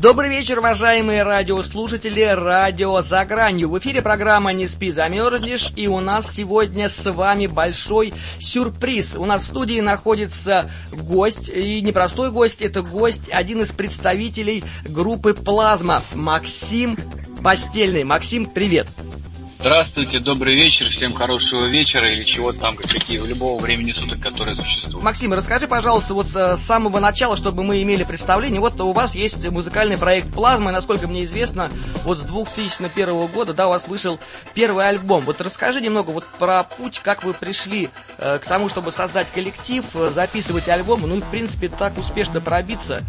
[0.00, 3.68] Добрый вечер, уважаемые радиослушатели радио «За гранью».
[3.68, 5.74] В эфире программа «Не спи, замерзнешь».
[5.76, 9.12] И у нас сегодня с вами большой сюрприз.
[9.14, 15.34] У нас в студии находится гость, и непростой гость, это гость, один из представителей группы
[15.34, 16.96] «Плазма», Максим
[17.42, 18.04] Постельный.
[18.04, 18.88] Максим, привет.
[19.60, 25.04] Здравствуйте, добрый вечер, всем хорошего вечера или чего там, какие любого времени суток, которое существует.
[25.04, 29.14] Максим, расскажи, пожалуйста, вот э, с самого начала, чтобы мы имели представление, вот у вас
[29.14, 31.70] есть музыкальный проект «Плазма», и, насколько мне известно,
[32.04, 34.18] вот с 2001 года, да, у вас вышел
[34.54, 35.26] первый альбом.
[35.26, 39.84] Вот расскажи немного вот про путь, как вы пришли э, к тому, чтобы создать коллектив,
[39.92, 43.02] э, записывать альбом, ну и, в принципе, так успешно пробиться.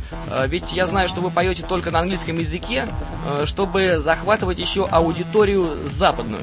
[0.47, 2.90] Ведь я знаю, что вы поете только на английском языке,
[3.45, 6.41] чтобы захватывать еще аудиторию западную.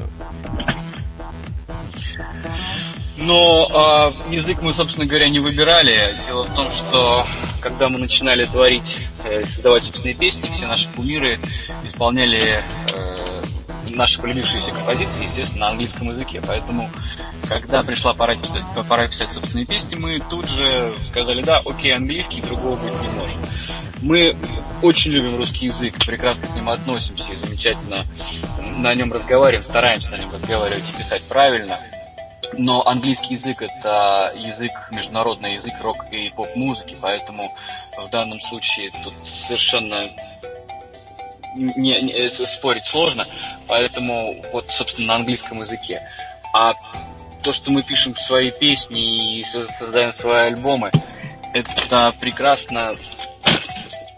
[3.17, 6.15] Но э, язык мы, собственно говоря, не выбирали.
[6.27, 7.27] Дело в том, что
[7.61, 11.39] когда мы начинали творить, э, создавать собственные песни, все наши кумиры
[11.85, 12.63] исполняли
[12.95, 13.43] э,
[13.91, 16.41] наши полюбившиеся композиции, естественно, на английском языке.
[16.47, 16.89] Поэтому,
[17.49, 22.41] когда пришла пора писать, пора писать собственные песни, мы тут же сказали, да, окей, английский,
[22.43, 23.37] другого быть не может.
[24.03, 24.37] Мы
[24.83, 28.07] очень любим русский язык, прекрасно к нему относимся и замечательно
[28.79, 31.79] на нем разговариваем, стараемся на нем разговаривать и писать правильно.
[32.55, 37.55] Но английский язык это язык, международный язык рок и поп-музыки, поэтому
[37.97, 40.09] в данном случае тут совершенно
[41.55, 43.27] не, не, спорить сложно,
[43.67, 46.01] поэтому вот, собственно, на английском языке.
[46.55, 46.75] А
[47.43, 50.91] то, что мы пишем свои песни и создаем свои альбомы,
[51.53, 52.95] это прекрасно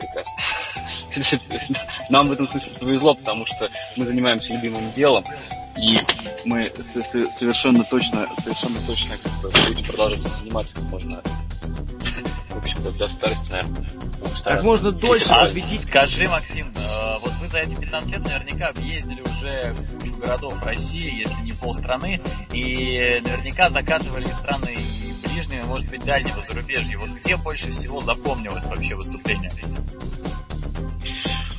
[2.09, 5.25] нам в этом смысле повезло, потому что мы занимаемся любимым делом,
[5.77, 5.99] и
[6.45, 6.73] мы
[7.39, 11.23] совершенно точно, совершенно точно как бы, будем продолжать заниматься как можно,
[12.51, 13.87] в общем-то, до старости, наверное.
[14.45, 15.83] Как можно дольше а посвятить.
[15.83, 21.21] Скажи, Максим, э, вот вы за эти 15 лет наверняка объездили уже кучу городов России,
[21.21, 22.21] если не полстраны,
[22.53, 24.77] и наверняка закатывали страны
[25.41, 26.99] и ближние, может быть, дальнего зарубежья.
[26.99, 29.51] Вот где больше всего запомнилось вообще выступление?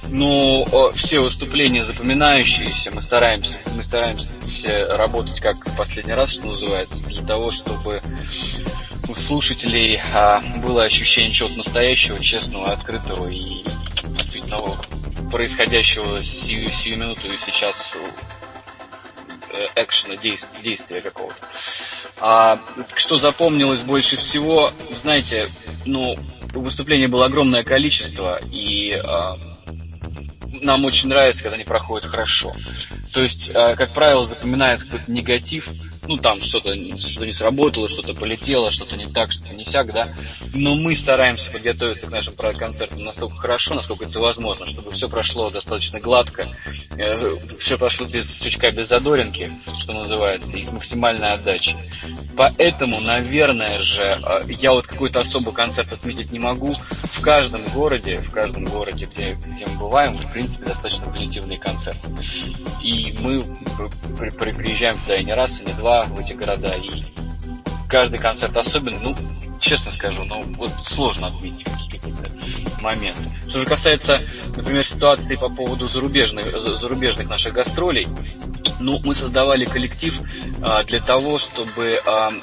[0.09, 7.01] Ну, все выступления запоминающиеся, мы стараемся, мы стараемся работать как в последний раз, что называется,
[7.07, 8.01] для того, чтобы
[9.07, 13.63] у слушателей а, было ощущение чего-то настоящего, честного, открытого и
[14.03, 14.59] действительно
[15.31, 17.95] происходящего сию, сию минуту и сейчас
[19.53, 21.37] э, экшена, действия какого-то.
[22.21, 22.59] А,
[22.95, 24.71] что запомнилось больше всего,
[25.01, 25.47] знаете,
[25.85, 26.15] ну,
[26.53, 29.37] выступлений было огромное количество, и а,
[30.61, 32.53] нам очень нравится, когда они проходят хорошо.
[33.13, 35.69] То есть, э, как правило, запоминается какой-то негатив,
[36.07, 40.09] ну там что-то что не сработало, что-то полетело, что-то не так, что-то не сяк, да.
[40.53, 45.49] Но мы стараемся подготовиться к нашим концертам настолько хорошо, насколько это возможно, чтобы все прошло
[45.49, 46.47] достаточно гладко,
[46.97, 47.15] э,
[47.59, 49.51] все прошло без сучка, без задоринки,
[49.91, 51.77] что называется, и с максимальной отдачей.
[52.35, 56.73] Поэтому, наверное же, э, я вот какой-то особый концерт отметить не могу.
[56.73, 62.07] В каждом городе, в каждом городе, где, где мы бываем, в принципе, достаточно позитивные концерты.
[62.81, 63.43] И мы
[64.17, 67.03] при, при, приезжаем туда и не раз, и не два в эти города, и
[67.89, 69.15] каждый концерт особенный, ну,
[69.61, 72.31] честно скажу, ну, вот сложно отметить какие-то
[72.81, 73.29] моменты.
[73.47, 74.19] Что же касается,
[74.55, 78.07] например, ситуации по поводу зарубежных, зарубежных наших гастролей,
[78.79, 80.19] ну, мы создавали коллектив
[80.61, 82.33] а, для того, чтобы а,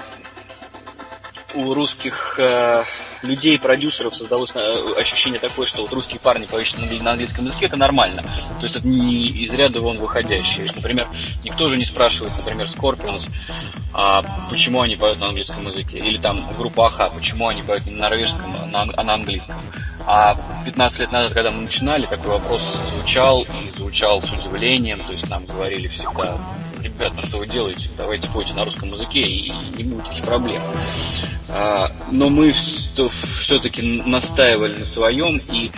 [1.55, 2.85] у русских а,
[3.23, 7.77] людей, продюсеров создалось э, ощущение такое, что вот русские парни поют на английском языке, это
[7.77, 8.23] нормально.
[8.59, 10.67] То есть это не из ряда вон выходящие.
[10.75, 11.09] Например,
[11.45, 13.29] никто же не спрашивает, например, Scorpions,
[13.93, 15.99] а почему они поют на английском языке.
[15.99, 19.57] Или там группа Аха, почему они поют не на норвежском, а на, а на английском.
[20.07, 25.13] А 15 лет назад, когда мы начинали, такой вопрос звучал, и звучал с удивлением, то
[25.13, 26.39] есть нам говорили всегда,
[26.89, 30.63] ребят, ну что вы делаете, давайте пойте на русском языке, и не будет никаких проблем.
[31.51, 35.71] А, но мы все-таки настаивали на своем, и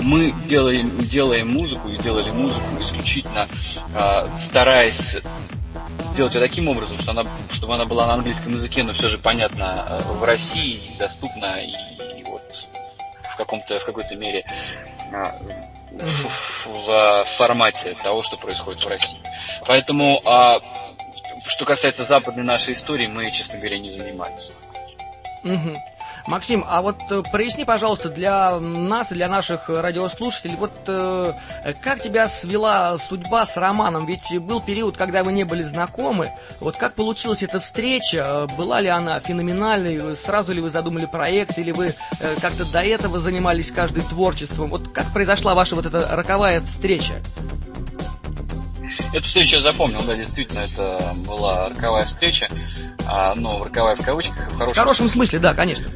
[0.00, 3.48] мы делаем, делаем музыку и делали музыку исключительно
[3.94, 5.16] а, стараясь
[6.12, 9.18] сделать ее таким образом, что она, чтобы она была на английском языке, но все же
[9.18, 12.66] понятна а, в России, доступна и, и вот
[13.32, 14.44] в каком-то в какой-то мере
[15.90, 19.23] в, в формате того, что происходит в России.
[19.66, 20.58] Поэтому, а,
[21.46, 24.50] что касается западной нашей истории, мы, честно говоря, не занимались.
[25.44, 25.76] Угу.
[26.26, 31.32] Максим, а вот э, проясни, пожалуйста, для нас и для наших радиослушателей, вот э,
[31.82, 34.06] как тебя свела судьба с Романом?
[34.06, 36.30] Ведь был период, когда вы не были знакомы.
[36.60, 38.46] Вот как получилась эта встреча?
[38.56, 40.16] Была ли она феноменальной?
[40.16, 41.58] Сразу ли вы задумали проект?
[41.58, 41.88] Или вы
[42.20, 44.70] э, как-то до этого занимались каждый творчеством?
[44.70, 47.20] Вот как произошла ваша вот эта роковая встреча?
[49.12, 52.48] Эту встречу я запомнил, да, действительно, это была роковая встреча,
[53.06, 55.38] а, ну, роковая в кавычках, в хорошем, в хорошем смысле.
[55.38, 55.86] да, конечно.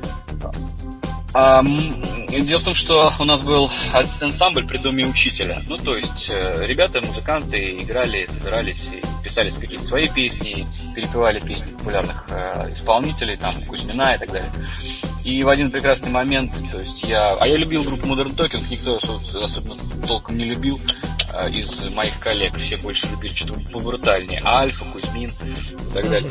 [1.35, 3.71] А, дело в том, что у нас был
[4.21, 5.63] ансамбль при доме учителя.
[5.67, 8.91] Ну, то есть, э, ребята, музыканты играли, собирались,
[9.23, 14.51] писали какие-то свои песни, перепевали песни популярных э, исполнителей, там, Кузьмина и так далее.
[15.25, 17.35] И в один прекрасный момент, то есть я...
[17.39, 18.99] А я любил группу Modern Talking, никто
[19.43, 20.81] особенно толком не любил
[21.51, 22.57] из моих коллег.
[22.59, 24.43] Все больше любили что-то побрутальнее.
[24.45, 26.31] Альфа, Кузьмин и так далее.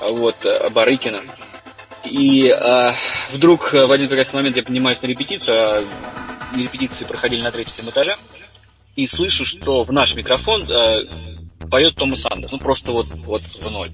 [0.00, 1.20] Вот, э, Барыкина.
[2.04, 2.92] И э,
[3.32, 5.84] вдруг э, в один прекрасный момент я поднимаюсь на репетицию, а
[6.56, 8.16] репетиции проходили на третьем этаже,
[8.96, 11.04] и слышу, что в наш микрофон э,
[11.70, 12.52] поет Томас Андерс.
[12.52, 13.92] Ну, просто вот, вот в ноль.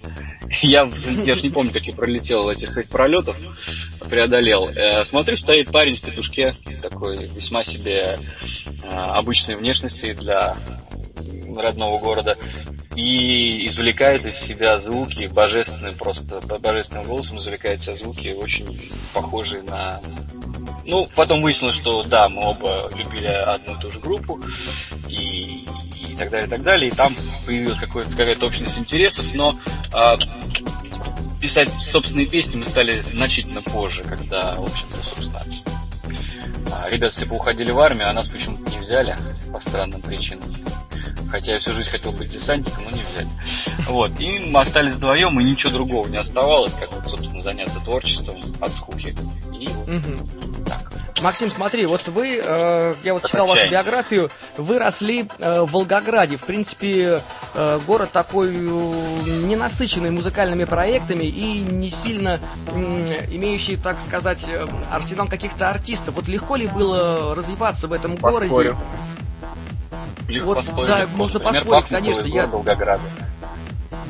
[0.62, 0.90] Я,
[1.24, 3.36] я же не помню, как я пролетел этих пролетов,
[4.08, 4.68] преодолел.
[4.68, 8.18] Э, смотрю, стоит парень в петушке, такой весьма себе
[8.82, 10.56] э, обычной внешности для
[11.56, 12.36] родного города
[12.96, 19.62] и извлекает из себя звуки божественные, просто божественным голосом извлекает из себя звуки, очень похожие
[19.62, 20.00] на...
[20.86, 24.40] Ну, потом выяснилось, что да, мы оба любили одну и ту же группу,
[25.08, 25.66] и,
[26.08, 29.58] и так далее, и так далее, и там появилась какая-то общность интересов, но
[29.92, 30.16] а,
[31.40, 35.42] писать собственные песни мы стали значительно позже, когда, в общем-то, собственно,
[36.72, 39.16] а, ребята все поуходили в армию, а нас почему-то не взяли
[39.52, 40.52] по странным причинам.
[41.30, 43.28] Хотя я всю жизнь хотел быть десантником, но не взяли.
[43.88, 44.12] Вот.
[44.20, 49.14] И мы остались вдвоем, и ничего другого не оставалось, как, собственно, заняться творчеством от скуки.
[49.58, 50.45] И угу.
[51.22, 56.36] Максим, смотри, вот вы, э, я вот читал вашу биографию, вы росли э, в Волгограде.
[56.36, 57.20] В принципе,
[57.54, 58.50] э, город такой э,
[59.48, 66.16] ненасыщенный музыкальными проектами и не сильно э, имеющий, так сказать, э, арсенал каких-то артистов.
[66.16, 68.48] Вот легко ли было развиваться в этом Поспорю.
[68.48, 68.76] городе?
[70.28, 70.88] Легко вот, спорить.
[70.88, 72.22] Да, можно Например, поспорить, конечно.
[72.22, 72.46] Я...
[72.46, 73.02] Волгограда.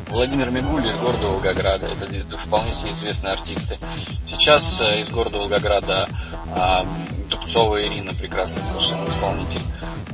[0.09, 1.89] Владимир Мигуль из города Волгограда.
[1.89, 3.79] Это, вполне себе известные артисты.
[4.27, 6.09] Сейчас э, из города Волгограда
[6.55, 9.61] э, Дубцова Ирина, прекрасный совершенно исполнитель.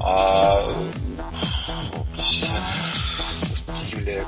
[0.01, 0.67] А,
[3.91, 4.25] Юлия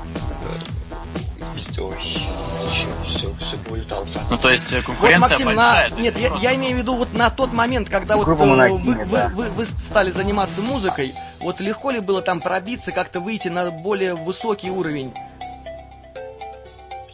[1.77, 4.05] Ой, еще все, все вылетало.
[4.29, 5.89] Ну, то есть конкуренция вот, Максим, большая.
[5.89, 5.95] На...
[5.99, 9.29] Нет, я, я имею в виду вот на тот момент, когда вот вы, вы, да.
[9.33, 14.15] вы, вы стали заниматься музыкой, вот легко ли было там пробиться, как-то выйти на более
[14.15, 15.13] высокий уровень?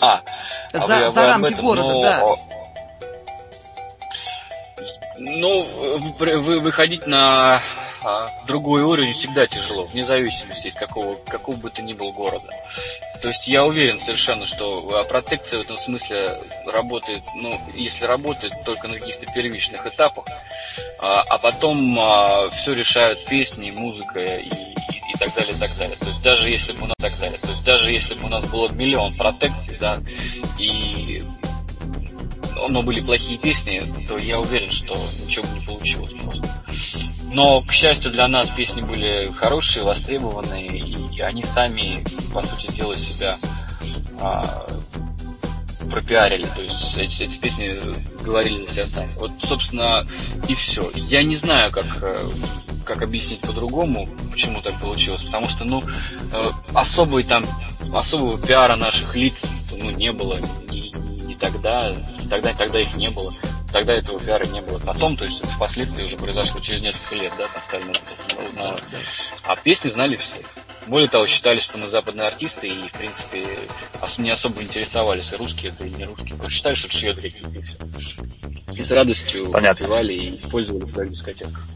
[0.02, 0.22] А,
[0.74, 2.26] а за, вы, за рамки этом, города, ну, да.
[5.20, 5.64] Ну,
[6.18, 7.62] вы, выходить на
[8.04, 12.50] а, другой уровень всегда тяжело, вне зависимости от какого, какого бы то ни был города.
[13.22, 16.32] То есть я уверен совершенно, что а, протекция в этом смысле
[16.66, 20.26] работает, ну, если работает, только на каких-то первичных этапах,
[20.98, 25.96] а, потом все решают песни, музыка и, и, и так далее, и так далее.
[26.24, 28.70] Даже если бы у нас так далее, то есть даже если бы у нас было
[28.72, 30.00] миллион протекций, да,
[30.60, 31.24] и
[32.70, 36.48] но были плохие песни, то я уверен, что ничего бы не получилось просто.
[37.34, 42.98] Но, к счастью для нас, песни были хорошие, востребованные, и они сами, по сути дела,
[42.98, 43.38] себя
[44.20, 44.68] а,
[45.90, 46.46] пропиарили.
[46.56, 47.80] То есть эти, эти песни
[48.24, 49.16] говорили за себя сами.
[49.18, 50.06] Вот, собственно,
[50.50, 50.90] и все.
[50.94, 52.30] Я не знаю, как, э,
[52.94, 55.24] как объяснить по-другому, почему так получилось.
[55.24, 55.82] Потому что, ну,
[56.34, 57.46] э, особый там,
[57.94, 59.34] особого пиара наших лиц
[59.72, 60.38] ну, не было
[60.70, 61.96] ни, ни тогда,
[62.30, 63.34] тогда, тогда их не было
[63.72, 64.80] тогда этого пиара не было.
[64.80, 68.84] Потом, то есть впоследствии уже произошло через несколько лет, да, там стали узнавать.
[69.44, 70.42] А песни знали все.
[70.88, 73.46] Более того, считали, что мы западные артисты и, в принципе,
[74.18, 76.36] не особо интересовались, и русские это и не русские.
[76.36, 77.78] Просто считали, что это какие-то и все.
[78.74, 79.86] И с радостью Понятно.
[80.02, 81.68] и пользовались в дискотеках.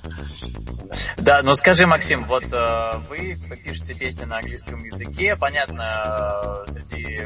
[1.18, 7.20] Да, но скажи, Максим, вот э, вы пишете песни на английском языке, понятно, э, среди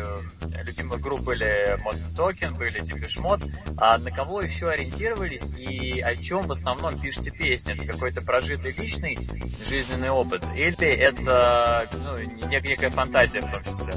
[0.64, 2.80] любимых групп были Modern Talking, были
[3.20, 7.74] Mode, а на кого еще ориентировались и о чем в основном пишете песни?
[7.74, 9.18] Это какой-то прожитый личный
[9.66, 13.94] жизненный опыт или это ну, некая фантазия в том числе?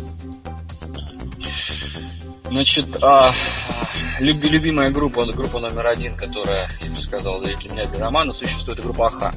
[2.44, 3.32] Значит, а,
[4.20, 6.68] люби, любимая группа, группа номер один, которая,
[7.02, 9.32] сказал, да и для меня, для романа, существует группа Аха.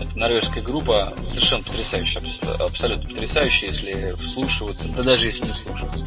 [0.00, 2.22] Это норвежская группа, совершенно потрясающая,
[2.58, 6.04] абсолютно потрясающая, если вслушиваться, да даже если не вслушиваться.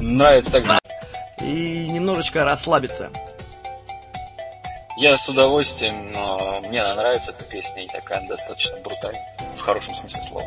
[0.00, 0.80] Нравится так
[1.42, 3.10] И немножечко расслабиться.
[4.96, 6.12] Я с удовольствием,
[6.68, 10.46] мне она нравится эта песня, и такая достаточно брутальная, хорошем смысле слова.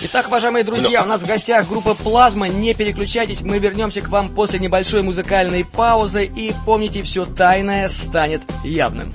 [0.00, 2.48] Итак, уважаемые друзья, у нас в гостях группа Плазма.
[2.48, 6.24] Не переключайтесь, мы вернемся к вам после небольшой музыкальной паузы.
[6.24, 9.14] И помните, все тайное станет явным.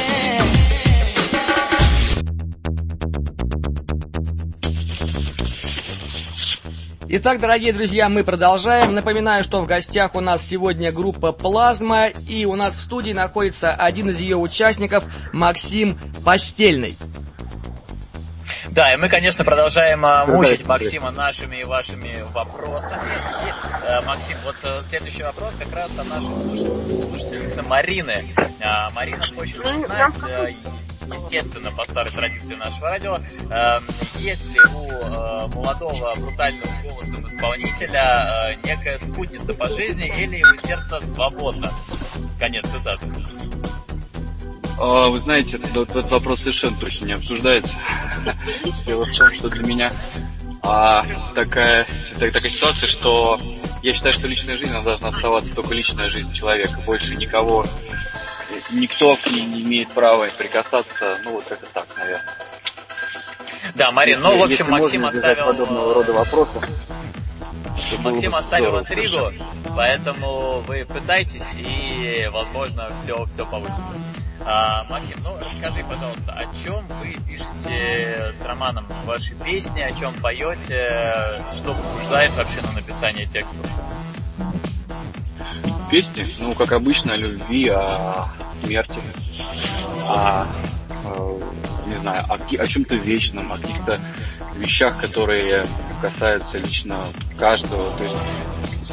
[7.13, 8.93] Итак, дорогие друзья, мы продолжаем.
[8.93, 13.71] Напоминаю, что в гостях у нас сегодня группа «Плазма», и у нас в студии находится
[13.71, 15.03] один из ее участников,
[15.33, 16.97] Максим Постельный.
[18.69, 23.01] Да, и мы, конечно, продолжаем а, мучить Максима нашими и вашими вопросами.
[23.45, 26.57] И, э, Максим, вот э, следующий вопрос как раз от нашей
[26.95, 28.23] слушательницы Марины.
[28.61, 30.15] А, Марина хочет узнать,
[31.13, 33.79] естественно, по старой традиции нашего радио, э,
[34.19, 40.55] есть ли у э, молодого брутального голосом исполнителя э, некая спутница по жизни или его
[40.65, 41.71] сердце свободно?
[42.39, 43.05] Конец цитаты.
[44.79, 47.77] А, вы знаете, этот вопрос совершенно точно не обсуждается.
[48.85, 49.91] Дело в том, что для меня
[50.63, 51.85] а, такая,
[52.19, 53.39] такая ситуация, что
[53.83, 56.79] я считаю, что личная жизнь должна оставаться только личная жизнь человека.
[56.85, 57.65] Больше никого
[58.71, 62.37] никто к ней не имеет права прикасаться, ну вот это так, наверное.
[63.75, 65.45] Да, Марин, ну, в общем, Максим оставил...
[65.45, 66.59] подобного рода вопросы.
[67.99, 69.31] Максим оставил интригу,
[69.75, 73.83] поэтому вы пытайтесь, и, возможно, все, все получится.
[74.43, 80.13] А, Максим, ну расскажи, пожалуйста, о чем вы пишете с Романом ваши песни, о чем
[80.15, 83.65] поете, что побуждает вообще на написание текстов?
[85.91, 88.27] Песни, ну, как обычно, о любви, о
[88.65, 88.99] смерти,
[90.07, 90.45] о,
[91.05, 91.39] э,
[91.87, 93.99] не знаю, о, о чем-то вечном, о каких-то
[94.55, 95.65] вещах, которые
[96.01, 96.97] касаются лично
[97.37, 97.95] каждого.
[97.97, 98.15] То есть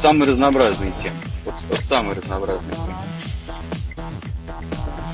[0.01, 1.15] самые разнообразные темы.
[1.45, 2.95] Вот, вот самые разнообразные темы.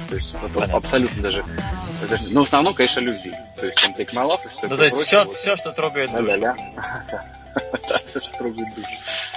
[0.10, 1.44] То есть вот, абсолютно даже,
[2.10, 2.24] даже.
[2.32, 3.34] Ну, в основном, конечно, любви.
[3.60, 5.36] То есть Come Take My Love и все Ну, то есть все, вот.
[5.36, 6.40] все, что трогает душу.
[7.88, 8.90] Да, все, что трогает душу.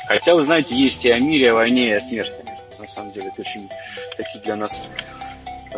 [0.07, 2.45] Хотя, вы знаете, есть и о мире, о войне, и о смерти
[2.79, 3.29] на самом деле.
[3.29, 3.69] Это очень
[4.17, 4.73] такие для нас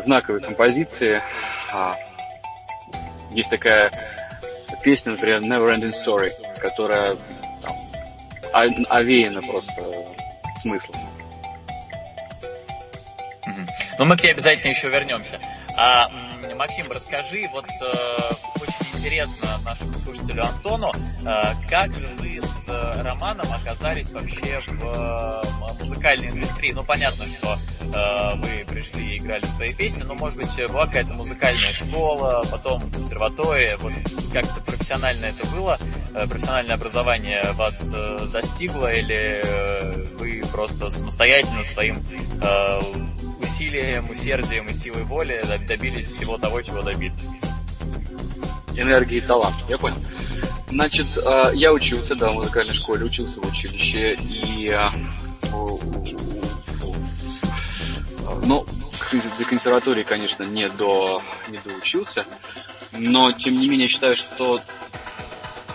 [0.02, 1.22] знаковые композиции.
[1.72, 1.96] А,
[3.30, 3.90] есть такая
[4.82, 7.16] песня, например, Never Ending Story, которая
[7.62, 9.84] там, овеяна просто
[10.62, 10.96] смыслом.
[13.98, 15.38] Ну, мы к тебе обязательно еще вернемся.
[15.76, 16.08] А,
[16.56, 18.18] Максим, расскажи, вот э,
[19.00, 25.42] интересно нашему слушателю Антону, э, как же вы с э, Романом оказались вообще в э,
[25.78, 26.72] музыкальной индустрии?
[26.72, 31.72] Ну, понятно, что вы пришли и играли свои песни, но, может быть, была какая-то музыкальная
[31.72, 33.94] школа, потом консерватория, вот
[34.32, 35.78] как-то профессионально это было?
[36.12, 39.42] Профессиональное образование вас застигло или
[40.18, 42.00] вы просто самостоятельно своим
[43.40, 47.24] усилием, усердием и силой воли добились всего того, чего добились.
[48.80, 49.96] Энергии и талант, я понял.
[50.68, 54.70] Значит, а, я учился, да, в музыкальной школе, учился в училище, и...
[54.70, 54.90] А,
[58.44, 58.64] ну,
[59.38, 62.24] до консерватории, конечно, не, до, не доучился,
[62.92, 64.60] но, тем не менее, считаю, что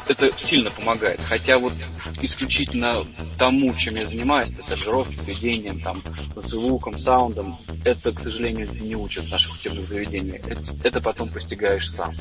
[0.07, 1.19] это сильно помогает.
[1.27, 1.73] Хотя вот
[2.21, 3.05] исключительно
[3.37, 6.01] тому, чем я занимаюсь, то есть аранжировкой, сведением, там,
[6.35, 10.47] звуком, саундом, это, к сожалению, не учат в наших учебных заведениях.
[10.47, 12.13] Это, это потом постигаешь сам.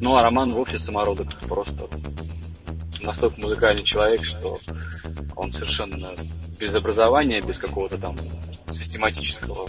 [0.00, 1.88] Ну, а Роман вовсе самородок, просто
[3.02, 4.58] настолько музыкальный человек, что
[5.36, 6.10] он совершенно
[6.58, 8.16] без образования, без какого-то там
[8.72, 9.68] систематического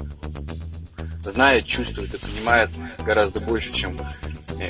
[1.24, 4.00] знает, чувствует и понимает гораздо больше, чем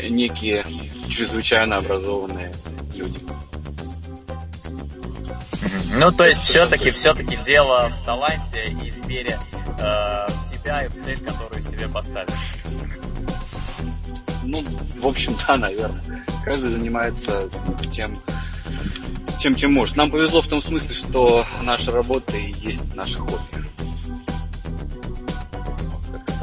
[0.09, 0.65] некие
[1.09, 2.51] чрезвычайно образованные
[2.95, 3.19] люди.
[5.97, 9.38] Ну, то есть все-таки все-таки дело в таланте и в вере
[9.79, 12.33] э, в себя и в цель, которую себе поставил.
[14.46, 14.64] Ну,
[14.98, 16.25] в общем, да, наверное.
[16.44, 17.50] Каждый занимается
[17.92, 18.18] тем,
[19.40, 19.96] тем, чем может.
[19.96, 23.66] Нам повезло в том смысле, что наша работа и есть наше хобби.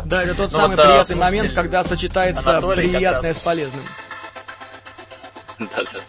[0.05, 3.83] Да, это тот ну, самый вот, приятный момент, когда сочетается Анатолий приятное с полезным.
[5.59, 6.01] Да-да.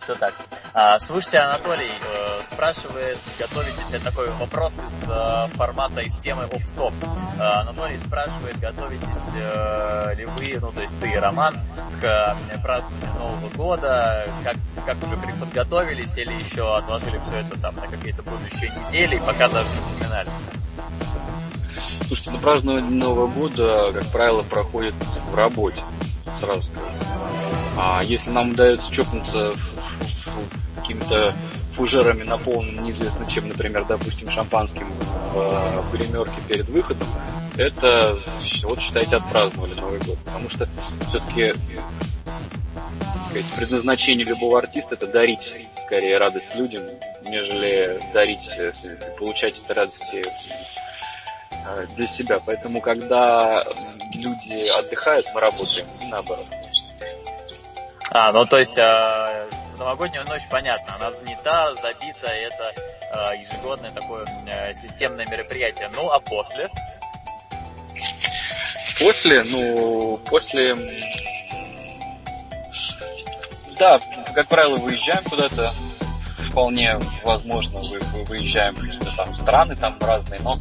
[0.00, 0.34] Все так.
[0.74, 6.92] А, слушайте, Анатолий э, спрашивает, готовитесь, это такой вопрос из э, формата, из темы оф-топ.
[7.38, 11.58] Э, Анатолий спрашивает, готовитесь э, ли вы, ну то есть ты, Роман,
[12.00, 17.74] к э, празднованию Нового года, как, как уже подготовились или еще отложили все это там
[17.76, 20.28] на какие-то будущие недели и пока даже не вспоминали?
[22.06, 24.94] Слушайте, ну празднование Нового года, как правило, проходит
[25.30, 25.80] в работе,
[26.40, 26.86] сразу скажу.
[27.80, 29.52] А если нам удается чокнуться
[30.88, 31.34] какими-то
[31.74, 34.88] фужерами наполненным неизвестно чем, например, допустим, шампанским
[35.32, 37.06] в, в гримерке перед выходом,
[37.58, 38.18] это,
[38.64, 40.18] вот считайте, отпраздновали Новый год.
[40.24, 40.66] Потому что
[41.08, 41.52] все-таки
[43.26, 45.52] сказать, предназначение любого артиста это дарить
[45.84, 46.82] скорее радость людям,
[47.22, 48.72] нежели дарить, э,
[49.18, 50.24] получать эти радости
[51.66, 52.40] э, для себя.
[52.44, 53.62] Поэтому, когда
[54.14, 56.46] люди отдыхают, мы работаем, и наоборот.
[58.10, 62.74] А, ну то есть э, новогоднюю ночь понятно, она занята, забита, это
[63.12, 65.88] э, ежегодное такое э, системное мероприятие.
[65.94, 66.68] Ну а после?
[69.00, 70.74] После, ну, после...
[73.78, 74.00] Да,
[74.34, 75.72] как правило, выезжаем куда-то,
[76.50, 80.58] вполне возможно, вы, вы выезжаем в какие-то там страны, там разные, но,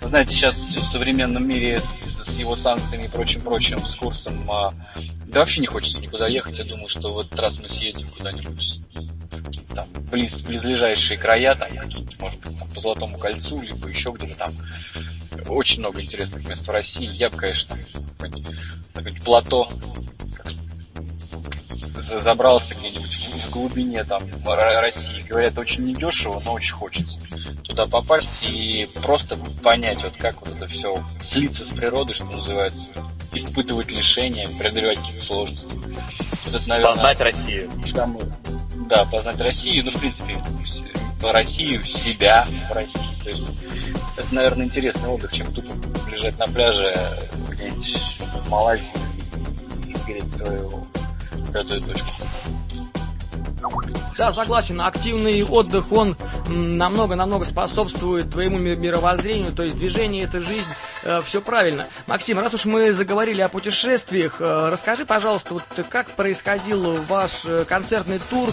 [0.00, 4.72] вы знаете, сейчас в современном мире с, с его санкциями и прочим-прочим, с курсом а,
[5.34, 6.58] да вообще не хочется никуда ехать.
[6.58, 8.80] Я думаю, что в этот раз мы съездим куда-нибудь
[9.74, 14.36] там близ, близлежащие края, там какие-то, может быть, там, по Золотому кольцу, либо еще где-то
[14.36, 14.52] там.
[15.48, 17.10] Очень много интересных мест в России.
[17.12, 17.76] Я бы, конечно,
[18.18, 19.68] какое-нибудь плато
[22.22, 23.12] забрался где-нибудь
[23.44, 25.26] в глубине там России.
[25.28, 27.18] Говорят, очень недешево, но очень хочется
[27.64, 32.84] туда попасть и просто понять, вот как вот это все слиться с природой, что называется,
[33.32, 35.66] испытывать лишения, преодолевать какие-то сложности.
[36.44, 37.70] Вот это, наверное, познать Россию.
[37.86, 38.22] Самый,
[38.88, 40.36] да, познать Россию, ну, в принципе,
[41.22, 43.22] Россию, себя в России.
[43.24, 43.42] То есть,
[44.16, 45.72] это, наверное, интересный отдых, чем тупо
[46.08, 46.94] лежать на пляже
[47.50, 48.92] где-нибудь в Малайзии
[49.88, 50.86] и греть свою
[51.54, 52.08] пятую точку.
[54.18, 56.16] Да, согласен, активный отдых, он
[56.48, 60.68] намного-намного способствует твоему мировоззрению, то есть движение это жизнь,
[61.02, 61.86] э, все правильно.
[62.06, 67.64] Максим, раз уж мы заговорили о путешествиях, э, расскажи, пожалуйста, вот как происходил ваш э,
[67.68, 68.50] концертный тур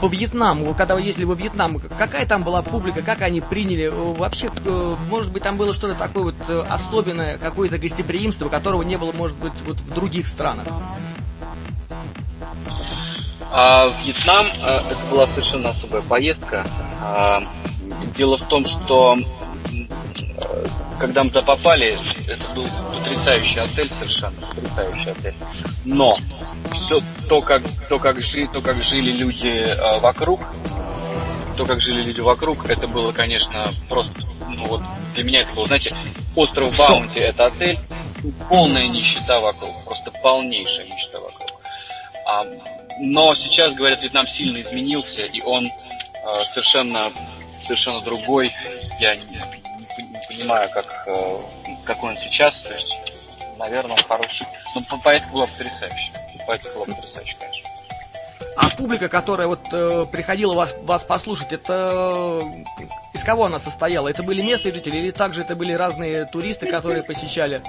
[0.00, 4.50] по Вьетнаму, когда вы ездили во Вьетнам, какая там была публика, как они приняли, вообще,
[5.08, 9.54] может быть, там было что-то такое вот особенное, какое-то гостеприимство, которого не было, может быть,
[9.66, 10.66] вот в других странах?
[13.56, 16.66] А Вьетнам а, это была совершенно особая поездка.
[17.00, 17.40] А,
[18.12, 20.64] дело в том, что а,
[20.98, 21.96] когда мы туда попали,
[22.28, 25.34] это был потрясающий отель, совершенно потрясающий отель.
[25.84, 26.18] Но
[26.72, 30.40] все то, как то, как жили, то, как жили люди а, вокруг,
[31.56, 34.10] то, как жили люди вокруг, это было, конечно, просто,
[34.48, 34.82] ну вот
[35.14, 35.94] для меня это было, знаете,
[36.34, 37.78] остров Баунти это отель,
[38.48, 41.60] полная нищета вокруг, просто полнейшая нищета вокруг.
[42.26, 42.42] А
[42.98, 47.12] но сейчас, говорят, Вьетнам сильно изменился, и он э, совершенно,
[47.62, 48.52] совершенно другой.
[49.00, 49.40] Я не, не,
[50.28, 51.38] понимаю, как, э,
[51.84, 52.62] какой он сейчас.
[52.62, 52.96] То есть,
[53.58, 54.46] наверное, он хороший.
[54.74, 56.12] Но поездка была потрясающая.
[56.46, 57.70] Поездка была потрясающая, конечно.
[58.56, 64.08] А публика, которая вот э, приходила вас, вас послушать, это э, из кого она состояла?
[64.08, 67.62] Это были местные жители или также это были разные туристы, которые посещали?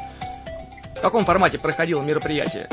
[0.95, 2.67] В каком формате проходило мероприятие?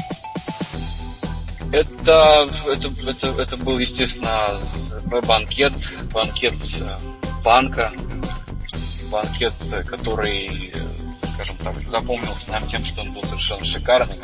[1.72, 4.60] Это, это, это, это был, естественно,
[5.26, 5.72] банкет,
[6.12, 6.98] банкет э,
[7.42, 7.92] банка,
[9.10, 9.54] банкет,
[9.86, 10.72] который,
[11.34, 14.16] скажем так, запомнился нам тем, что он был совершенно шикарный.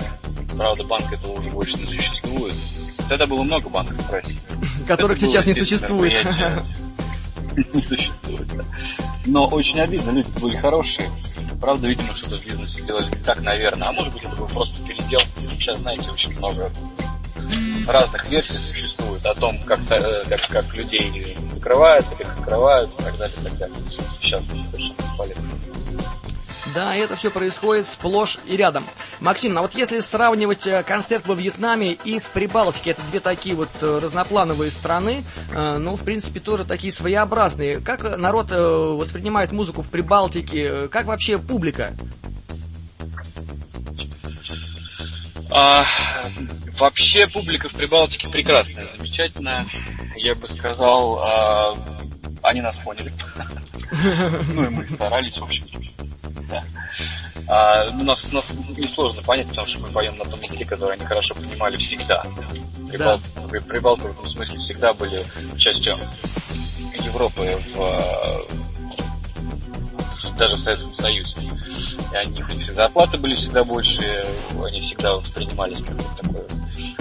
[0.56, 2.54] Правда, банк этого уже больше не существует.
[3.08, 4.40] Тогда было много банков в России.
[4.86, 6.14] Которых сейчас не существует.
[7.74, 8.64] Не существует, да.
[9.26, 11.08] Но очень обидно, люди были хорошие.
[11.60, 13.88] Правда, видимо, что-то в бизнесе делали не так, наверное.
[13.88, 15.20] А может быть, это был просто передел.
[15.50, 16.70] Сейчас, знаете, очень много
[17.88, 23.02] разных версий существует о том, как, э, как, как людей закрывают, как их открывают и
[23.02, 23.76] так далее, и так далее.
[24.20, 25.42] Сейчас совершенно бесполезно.
[26.74, 28.86] Да, это все происходит сплошь и рядом.
[29.20, 33.54] Максим, а вот если сравнивать э, концерт во Вьетнаме и в Прибалтике, это две такие
[33.54, 37.80] вот э, разноплановые страны, ну, в принципе, тоже такие своеобразные.
[37.80, 40.88] Как народ воспринимает музыку в Прибалтике?
[40.88, 41.94] Как вообще публика?
[45.50, 45.84] А,
[46.78, 49.66] вообще публика в Прибалтике прекрасная, замечательная.
[50.16, 51.74] Я бы сказал, а,
[52.42, 53.12] они нас поняли.
[54.52, 55.64] Ну и мы старались, в общем.
[57.48, 58.44] А, нас, нас
[58.76, 62.22] несложно понять, потому что мы поем на том языке, который они хорошо понимали всегда.
[62.90, 63.60] Прибал, да.
[63.60, 65.24] Прибалты в этом смысле всегда были
[65.56, 65.96] частью
[67.02, 68.46] Европы в
[70.38, 71.42] даже в Советском Союзе.
[72.12, 74.02] И они, у них зарплаты были всегда больше,
[74.64, 76.57] они всегда воспринимались как такое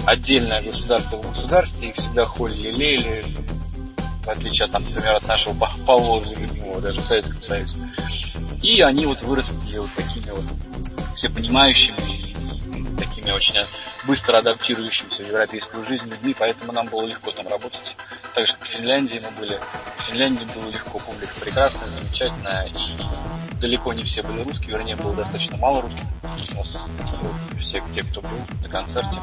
[0.08, 3.36] отдельное государство в государстве, их всегда холили, лелеяли,
[4.24, 5.54] в отличие от, там, например, от нашего
[5.86, 7.76] Павлова любимого, даже в Советском Союзе.
[8.64, 10.46] И они вот выросли вот такими вот
[11.16, 13.56] всепонимающими и такими очень
[14.06, 17.98] быстро адаптирующимися в европейскую жизнь людьми, поэтому нам было легко там работать.
[18.34, 19.58] Так же, в Финляндии мы были.
[19.98, 25.14] В Финляндии было легко, публика прекрасная, замечательная, и далеко не все были русские, вернее, было
[25.16, 26.04] достаточно мало русских.
[27.60, 28.30] Все те, кто был
[28.62, 29.18] на концерте,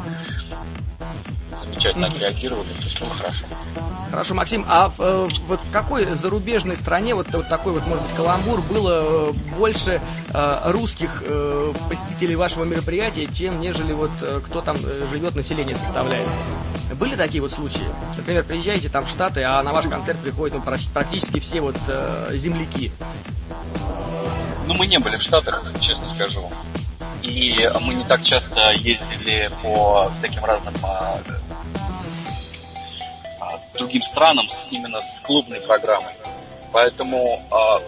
[1.65, 3.45] замечательно отреагировали, то есть было хорошо.
[4.11, 8.15] Хорошо, Максим, а э, вот в какой зарубежной стране вот, вот такой вот, может быть,
[8.15, 10.01] каламбур было э, больше
[10.33, 16.29] э, русских э, посетителей вашего мероприятия, чем нежели вот э, кто там живет, население составляет?
[16.99, 17.81] Были такие вот случаи?
[18.17, 22.31] Например, приезжаете там в Штаты, а на ваш концерт приходят ну, практически все вот э,
[22.35, 22.93] земляки.
[24.67, 26.51] Ну, мы не были в Штатах, честно скажу.
[27.23, 31.19] И мы не так часто ездили по всяким разным а,
[33.41, 36.13] а, другим странам с, именно с клубной программой.
[36.73, 37.81] Поэтому, а,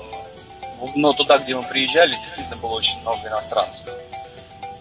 [0.94, 3.86] но туда, где мы приезжали, действительно было очень много иностранцев.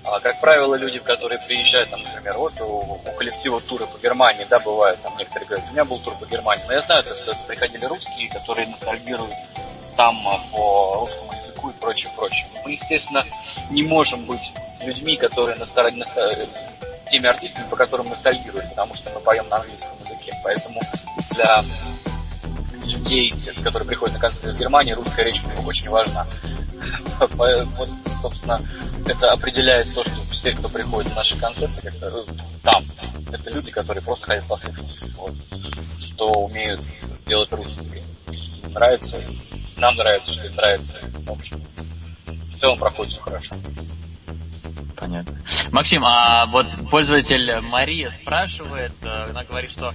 [0.04, 4.46] А, как правило, люди, которые приезжают, там, например, вот у, у коллектива туры по Германии,
[4.50, 7.16] да, бывает, там некоторые говорят, у меня был тур по Германии, но я знаю, то,
[7.16, 9.34] что приходили русские, которые ностальгируют
[9.96, 12.48] там а, по русскому языку и прочее, прочее.
[12.64, 13.24] Мы, естественно,
[13.70, 16.32] не можем быть людьми, которые на стороне, на,
[17.10, 20.32] теми артистами, по которым ностальгируют, потому что мы поем на английском языке.
[20.44, 20.80] Поэтому
[21.32, 21.64] для
[22.86, 26.28] людей, которые приходят на концерты в Германии, русская речь очень важна.
[27.18, 27.90] Вот,
[28.22, 28.60] собственно,
[29.08, 32.26] это определяет то, что все, кто приходит на наши концерты, э,
[32.62, 32.84] там,
[33.32, 35.34] это люди, которые просто хотят послушать, вот,
[36.00, 36.82] что умеют
[37.26, 38.04] делать русские.
[38.68, 39.22] Нравится,
[39.78, 40.98] нам нравится, что им нравится.
[41.26, 41.64] В общем,
[42.28, 43.56] в целом проходит все хорошо.
[44.98, 45.38] Понятно.
[45.72, 49.94] Максим, а вот пользователь Мария спрашивает, э, она говорит, что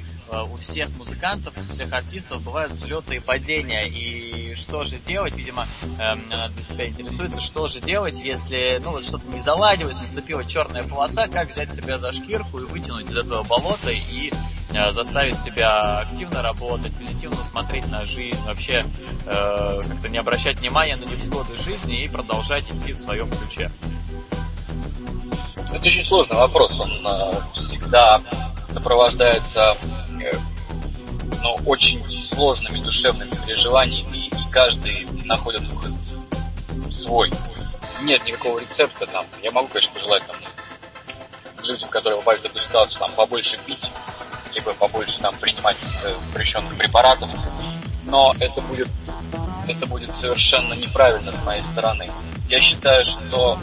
[0.50, 5.66] у всех музыкантов, у всех артистов бывают взлеты и падения, и что же делать, видимо,
[5.98, 10.44] эм, она для себя интересуется, что же делать, если, ну, вот что-то не заладилось, наступила
[10.44, 14.32] черная полоса, как взять себя за шкирку и вытянуть из этого болота и
[14.70, 18.84] э, заставить себя активно работать, позитивно смотреть на жизнь, вообще
[19.26, 23.70] э, как-то не обращать внимания на невзгоды жизни и продолжать идти в своем ключе.
[25.72, 26.78] Это очень сложный вопрос.
[26.80, 28.20] Он э, всегда
[28.72, 29.76] сопровождается
[31.40, 35.92] э, ну, очень сложными душевными переживаниями, и каждый находит выход
[36.92, 37.32] свой.
[38.02, 39.24] Нет никакого рецепта там.
[39.42, 40.36] Я могу, конечно, пожелать там
[41.64, 43.90] людям, которые попали в такую ситуацию, там побольше пить,
[44.54, 47.30] либо побольше там принимать э, запрещенных препаратов,
[48.04, 48.88] но это будет
[49.68, 52.10] это будет совершенно неправильно с моей стороны.
[52.48, 53.58] Я считаю, что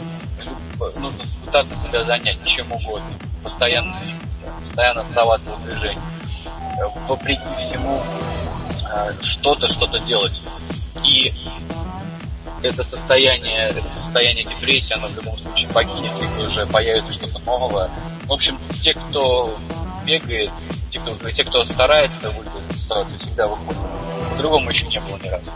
[0.78, 3.10] нужно пытаться себя занять чем угодно,
[3.42, 4.00] постоянно
[4.64, 6.00] постоянно оставаться в движении,
[7.08, 8.02] вопреки всему
[8.92, 10.40] э, что-то, что-то делать.
[11.04, 11.32] И
[12.62, 17.90] это состояние, это состояние депрессии, оно в любом случае покинет, либо уже появится что-то новое.
[18.26, 19.58] В общем, те, кто
[20.04, 20.50] бегает,
[20.90, 23.82] те, кто, те, кто старается выйти из всегда выходят.
[24.32, 25.50] По-другому еще не было ни разу.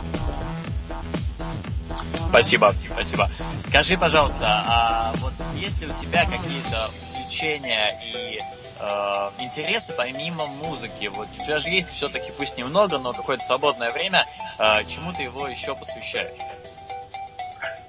[2.29, 3.31] Спасибо, спасибо.
[3.61, 8.41] Скажи, пожалуйста, а вот есть ли у тебя какие-то увлечения и
[8.83, 11.07] э, интересы помимо музыки?
[11.07, 14.27] Вот у тебя же есть все-таки, пусть немного, но какое-то свободное время,
[14.59, 16.37] э, чему ты его еще посвящаешь?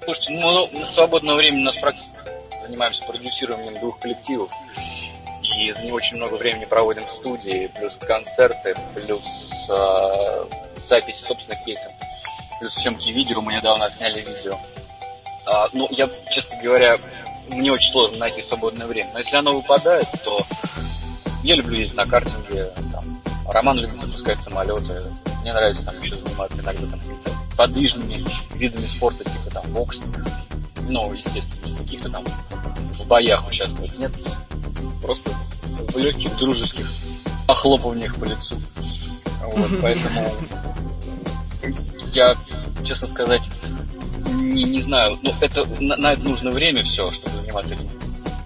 [0.04, 2.10] Слушайте, ну, на свободное время у нас практически
[2.62, 4.50] занимаемся продюсированием двух коллективов.
[5.42, 9.22] И за не очень много времени проводим в студии, плюс концерты, плюс
[9.68, 10.44] э,
[10.88, 11.90] записи собственных песен
[12.64, 14.58] плюс съемки видео, мы недавно сняли видео.
[15.46, 16.98] А, ну, я, честно говоря,
[17.48, 19.10] мне очень сложно найти свободное время.
[19.12, 20.40] Но если оно выпадает, то
[21.44, 25.02] я люблю ездить на картинге, там, Роман любит запускать самолеты.
[25.42, 29.98] Мне нравится там еще заниматься иногда там какими-то подвижными видами спорта, типа там бокс.
[30.88, 33.96] Ну, естественно, каких-то там в боях участвовать.
[33.98, 34.12] Нет,
[35.02, 35.30] просто
[35.62, 36.90] в легких дружеских
[37.46, 38.56] охлопываниях по лицу.
[39.42, 40.26] Вот, поэтому
[42.14, 42.34] я,
[42.84, 43.42] честно сказать,
[44.40, 45.18] не, не знаю.
[45.22, 48.03] Ну, это на, на это нужно время все, чтобы заниматься этим.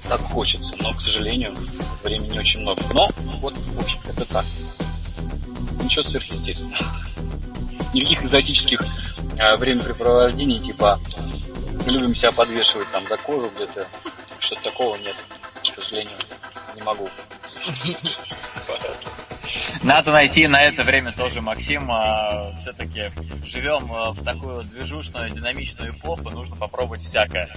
[0.08, 1.54] Так хочется, но, к сожалению,
[2.02, 2.82] времени очень много.
[2.92, 3.08] Но
[3.40, 4.44] вот, в общем, это так.
[5.82, 6.84] Ничего сверхъестественного.
[7.94, 8.80] Никаких экзотических
[9.38, 11.00] э, времяпрепровождений, типа
[11.90, 13.86] любим себя подвешивать там за кожу где-то.
[14.38, 15.16] Что-то такого нет,
[15.62, 16.16] к сожалению,
[16.74, 17.08] не могу.
[19.82, 21.90] Надо найти на это время тоже, Максим.
[21.90, 23.10] А, все-таки
[23.44, 27.48] живем а, в такую движушную, динамичную эпоху, нужно попробовать всякое.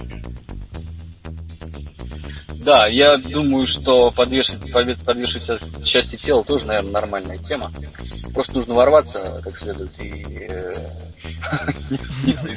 [2.64, 4.72] Да, я думаю, что подвешивать,
[5.04, 7.70] подвешивать части тела тоже, наверное, нормальная тема.
[8.32, 10.46] Просто нужно ворваться как следует и...
[10.48, 10.74] Э,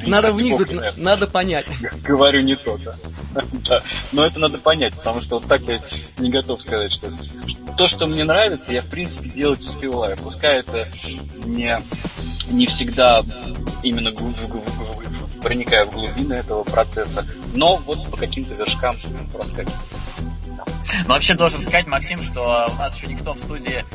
[0.07, 0.59] надо в них,
[0.97, 1.65] надо понять.
[2.03, 2.79] Говорю не то,
[3.67, 3.81] да.
[4.11, 5.81] Но это надо понять, потому что вот так я
[6.17, 7.11] не готов сказать, что
[7.77, 10.17] то, что мне нравится, я в принципе делать успеваю.
[10.17, 10.87] Пускай это
[11.45, 11.77] не,
[12.49, 13.23] не всегда
[13.83, 14.11] именно
[15.45, 18.95] проникая в глубины этого процесса, но вот по каким-то вершкам
[19.31, 19.77] проскакиваю.
[21.07, 23.85] Но вообще должен сказать, Максим, что у нас еще никто в студии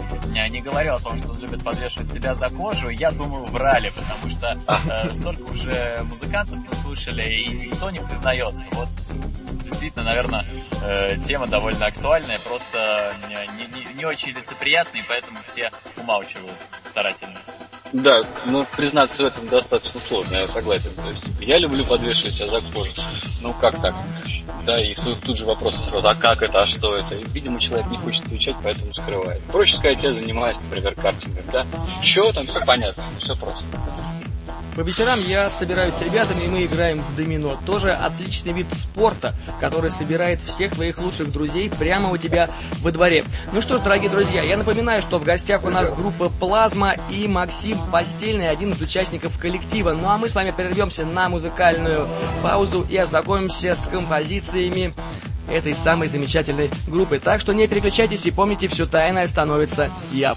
[0.48, 2.88] не говорил о том, что он любит подвешивать себя за кожу.
[2.90, 4.56] Я думаю, врали, потому что
[4.88, 8.68] э, столько уже музыкантов мы слушали, и никто не признается.
[8.72, 8.88] Вот
[9.64, 10.46] действительно, наверное,
[10.84, 13.34] э, тема довольно актуальная, просто не,
[13.66, 17.38] не, не очень лицеприятная, и поэтому все умалчивают старательно.
[17.92, 20.90] Да, но признаться в этом достаточно сложно, я согласен.
[20.94, 22.92] То есть я люблю подвешивать себя за кожу.
[23.40, 23.94] Ну как так?
[24.64, 27.14] Да, и тут же вопросы сразу, а как это, а что это?
[27.14, 29.42] И, видимо, человек не хочет отвечать, поэтому скрывает.
[29.44, 31.66] Проще сказать, я занимаюсь, например, картингом, да?
[32.02, 33.64] Чего там, все понятно, все просто.
[34.76, 37.60] По вечерам я собираюсь с ребятами, и мы играем в домино.
[37.66, 42.48] Тоже отличный вид спорта, который собирает всех твоих лучших друзей прямо у тебя
[42.80, 43.24] во дворе.
[43.52, 47.26] Ну что ж, дорогие друзья, я напоминаю, что в гостях у нас группа «Плазма» и
[47.26, 49.92] Максим Постельный, один из участников коллектива.
[49.92, 52.08] Ну а мы с вами прервемся на музыкальную
[52.42, 54.94] паузу и ознакомимся с композициями
[55.48, 57.18] этой самой замечательной группы.
[57.18, 60.36] Так что не переключайтесь и помните, все тайное становится я.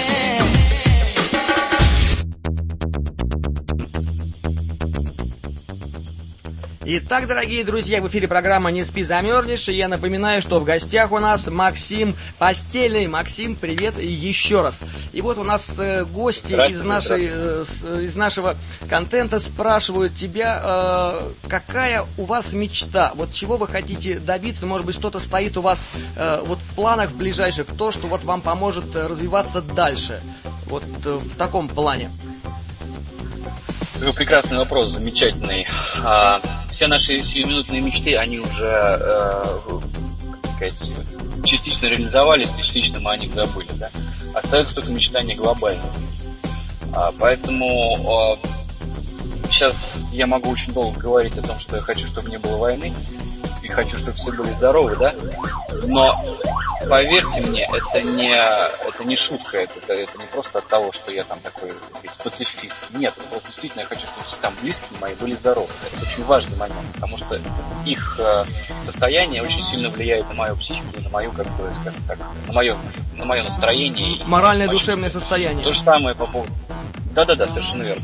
[6.93, 9.69] Итак, дорогие друзья, в эфире программа «Не спи, замерзнешь».
[9.69, 13.07] И я напоминаю, что в гостях у нас Максим Постельный.
[13.07, 14.81] Максим, привет еще раз.
[15.13, 17.63] И вот у нас э, гости из, нашей, э,
[18.01, 18.57] из нашего
[18.89, 23.13] контента спрашивают тебя, э, какая у вас мечта?
[23.15, 24.67] Вот чего вы хотите добиться?
[24.67, 28.25] Может быть, что-то стоит у вас э, вот в планах в ближайших, то, что вот
[28.25, 30.21] вам поможет э, развиваться дальше.
[30.65, 32.09] Вот э, в таком плане.
[34.15, 35.67] Прекрасный вопрос, замечательный.
[36.03, 39.43] А, все наши сиюминутные мечты, они уже, э,
[40.43, 40.91] как сказать,
[41.45, 43.69] частично реализовались, частично мы о них забыли.
[43.75, 43.89] Да?
[44.33, 45.91] Остается только мечтание глобальное.
[46.93, 47.67] А, поэтому
[48.09, 48.37] а,
[49.49, 49.75] сейчас
[50.11, 52.93] я могу очень долго говорить о том, что я хочу, чтобы не было войны,
[53.61, 55.13] и хочу, чтобы все были здоровы, да?
[55.83, 56.19] Но
[56.89, 61.23] поверьте мне, это не, это не шутка, это, это не просто от того, что я
[61.23, 61.71] там такой
[62.23, 62.75] пацифист.
[62.91, 65.69] Нет, это просто действительно я хочу, чтобы все там близкие мои были здоровы.
[65.91, 67.39] Это очень важный момент, потому что
[67.85, 68.45] их э,
[68.85, 72.53] состояние очень сильно влияет на мою психику и на мою, как бы, скажем так, на
[72.53, 72.77] мое,
[73.15, 74.17] на мое настроение.
[74.25, 75.63] Моральное, душевное состояние.
[75.63, 76.51] То же самое по поводу
[77.13, 78.03] да-да-да, совершенно верно.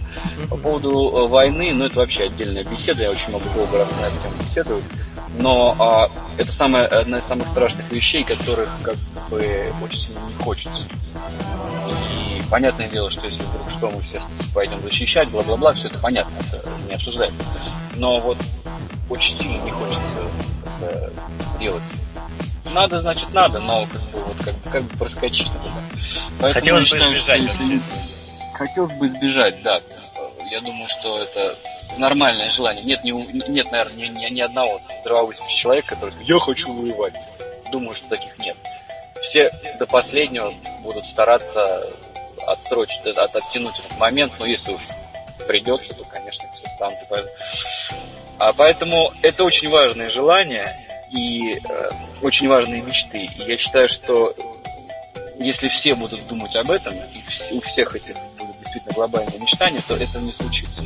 [0.50, 4.18] По поводу э, войны, ну это вообще отдельная беседа, я очень могу долго на эту
[4.22, 4.84] тему беседовать.
[5.40, 8.96] Но а, это самая, одна из самых страшных вещей, которых как
[9.30, 10.84] бы очень сильно не хочется.
[11.90, 14.22] И понятное дело, что если вдруг что, мы все
[14.54, 17.44] пойдем защищать, бла-бла-бла, все это понятно, это не обсуждается.
[17.96, 18.38] Но вот
[19.10, 20.02] очень сильно не хочется
[20.80, 21.14] это
[21.60, 21.84] делать.
[22.74, 25.52] Надо, значит, надо, но как бы вот как, как бы проскочить.
[26.40, 27.42] Поэтому Хотелось бы избежать.
[27.42, 27.82] Если...
[28.54, 29.82] Хотелось бы избежать, да.
[30.52, 31.58] Я думаю, что это
[31.98, 32.84] нормальное желание.
[32.84, 37.16] Нет, не, нет наверное, ни, ни одного здравомыслящего человека, который я хочу воевать.
[37.72, 38.56] Думаю, что таких нет.
[39.22, 41.90] Все до последнего будут стараться
[42.46, 44.82] отсрочить, от, оттянуть этот момент, но если уж
[45.48, 47.00] придется, то, конечно, все станут.
[48.40, 50.76] А поэтому это очень важное желание
[51.12, 51.90] и э,
[52.22, 53.26] очень важные мечты.
[53.26, 54.36] И я считаю, что
[55.40, 58.16] если все будут думать об этом, и у всех этих
[58.78, 60.84] действительно глобальные мечтания, то это не случится.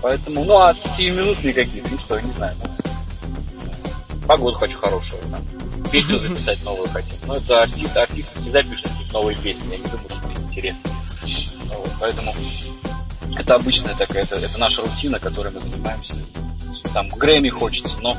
[0.00, 2.56] Поэтому, ну, а сиюминутные какие-то, ну что, не знаю.
[2.58, 5.44] Ну, погоду хочу хорошую, там.
[5.90, 7.16] Песню записать новую хотим.
[7.26, 10.90] Ну, это артист, артисты всегда пишут какие-то новые песни, я не думаю, что это интересно.
[11.66, 12.34] Ну, вот, поэтому
[13.36, 16.14] это обычная такая, это, это наша рутина, которой мы занимаемся.
[16.92, 18.16] Там Грэмми хочется, но,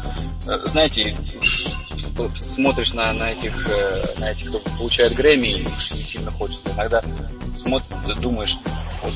[0.48, 1.16] э, знаете,
[2.56, 6.70] смотришь на, на этих, э, на этих, кто получает Грэмми, и уж не сильно хочется.
[6.74, 7.04] Иногда
[7.64, 8.58] смотришь, думаешь,
[9.04, 9.14] вот,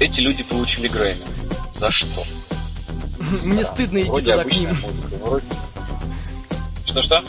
[0.00, 1.24] эти люди получили Грэмми.
[1.76, 2.24] За что?
[3.44, 4.76] Мне стыдно идти туда к ним.
[6.86, 7.22] Что-что?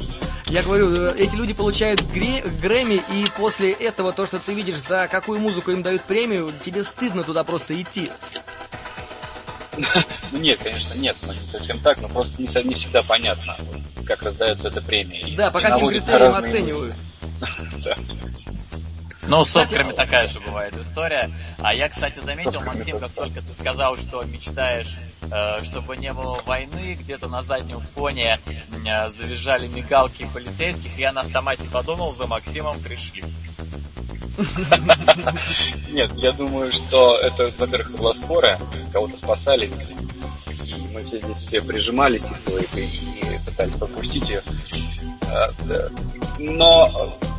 [0.48, 5.08] Я говорю, э, эти люди получают Грэмми, и после этого то, что ты видишь, за
[5.08, 8.10] какую музыку им дают премию, тебе стыдно туда просто идти.
[10.32, 13.58] Ну нет, конечно, нет, ну, не совсем так, но просто не, не всегда понятно,
[14.06, 15.22] как раздается эта премия.
[15.22, 16.96] И- Да, по и каким наводит на критериям оценивают.
[17.84, 17.96] Да.
[19.30, 21.30] Ну, с Оскарами такая же бывает история.
[21.60, 24.98] А я, кстати, заметил, Максим, как только ты сказал, что мечтаешь,
[25.32, 28.40] э, чтобы не было войны, где-то на заднем фоне
[28.88, 33.24] э, завизжали мигалки полицейских, я на автомате подумал, за Максимом пришли.
[35.92, 38.60] Нет, я думаю, что это, во-первых, была скорая,
[38.92, 39.70] кого-то спасали,
[40.64, 44.42] и мы все здесь все прижимались и стойко, и пытались пропустить ее.
[45.66, 45.90] Да.
[46.40, 46.90] Но,
[47.22, 47.30] э,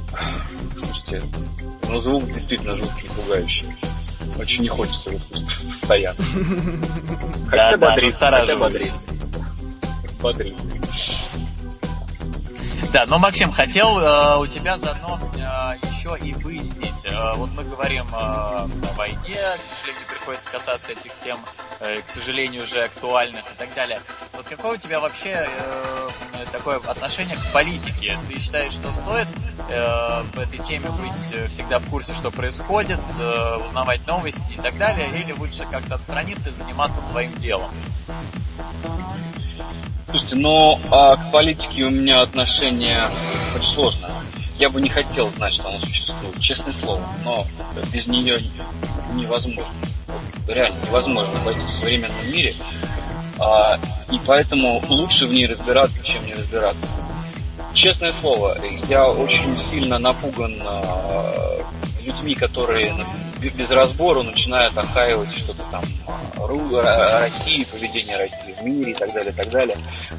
[0.78, 1.22] слушайте,
[1.88, 3.68] ну звук действительно жуткий, пугающий.
[4.38, 6.16] Очень не хочется его слушать постоянно.
[7.50, 8.92] Да, Хотя бодрит, хотя настораживающе.
[10.20, 10.54] бодрит.
[10.54, 10.79] Бодрит.
[12.92, 15.38] Да, но, Максим, хотел э, у тебя заодно э,
[15.86, 17.04] еще и выяснить.
[17.04, 21.38] Э, вот мы говорим э, о войне, к сожалению, приходится касаться этих тем,
[21.80, 24.00] э, к сожалению, уже актуальных и так далее.
[24.32, 26.08] Вот какое у тебя вообще э,
[26.52, 28.18] такое отношение к политике?
[28.28, 29.28] Ты считаешь, что стоит
[29.68, 34.60] э, в этой теме быть э, всегда в курсе, что происходит, э, узнавать новости и
[34.60, 37.70] так далее, или лучше как-то отстраниться и заниматься своим делом?
[40.08, 43.10] Слушайте, но а, к политике у меня отношение
[43.54, 44.10] очень сложное.
[44.58, 47.46] Я бы не хотел знать, что она существует, честное слово, но
[47.92, 48.42] без нее
[49.14, 49.72] невозможно.
[50.48, 52.56] Реально невозможно обойтись в современном мире.
[53.38, 53.78] А,
[54.10, 56.86] и поэтому лучше в ней разбираться, чем не разбираться.
[57.72, 61.58] Честное слово, я очень сильно напуган а,
[62.02, 62.94] людьми, которые
[63.40, 66.80] без разбору начинают охаивать что-то там а, Ру-
[67.20, 69.76] России, поведение России в мире и так далее, и так далее.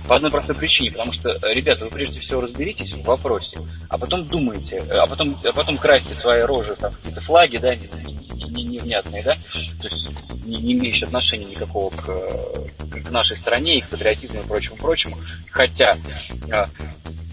[0.08, 3.58] По одной простой причине, потому что, э, ребята, вы прежде всего разберитесь в вопросе,
[3.89, 7.75] а потом думайте, э, а потом, а потом красьте свои рожи, там, какие-то флаги, да,
[7.75, 10.10] не- не- не- невнятные, да, то есть
[10.45, 14.77] не, не имеющие отношения никакого к, э, к нашей стране и к патриотизму и прочему,
[14.77, 15.17] прочему.
[15.51, 15.97] Хотя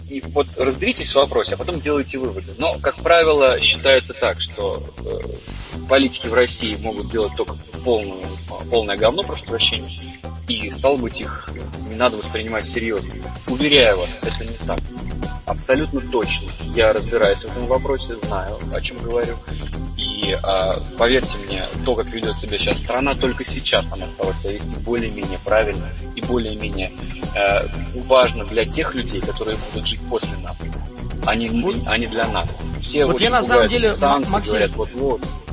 [0.09, 2.51] и вот разберитесь в вопросе, а потом делайте выводы.
[2.57, 8.25] Но, как правило, считается так, что э, политики в России могут делать только полную,
[8.69, 11.49] полное говно, прошу прощения, и, стало быть, их
[11.87, 13.11] не надо воспринимать серьезно.
[13.47, 14.79] Уверяю вас, это не так.
[15.45, 16.47] Абсолютно точно.
[16.75, 19.35] Я разбираюсь в этом вопросе, знаю, о чем говорю.
[19.97, 24.53] И а, поверьте мне, то, как ведет себя сейчас страна, только сейчас она стала себя
[24.53, 26.91] вести более-менее правильно и более-менее
[27.35, 27.67] э,
[28.07, 30.61] важно для тех людей, которые будут жить после нас,
[31.25, 31.47] а не,
[31.85, 32.57] а не для нас.
[32.81, 35.21] Все Вот я на самом деле, санкций, Максим- говорят, вот-вот.
[35.21, 35.48] Да.